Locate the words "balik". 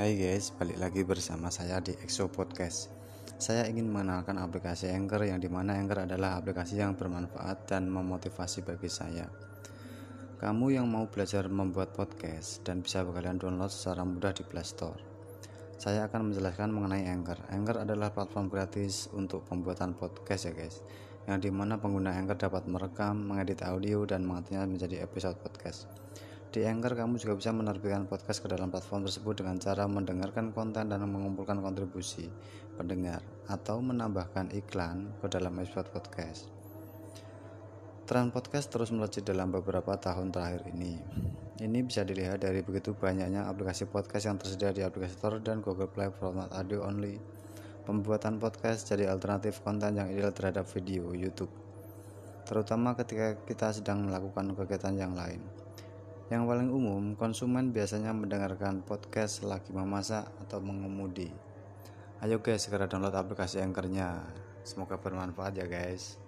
0.56-0.80